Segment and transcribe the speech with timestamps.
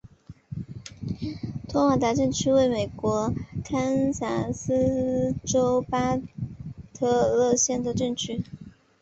[1.69, 6.17] 托旺达镇区为位在美国堪萨斯州巴
[6.91, 8.43] 特勒县的镇区。